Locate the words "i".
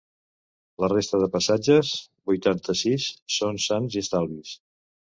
4.03-4.07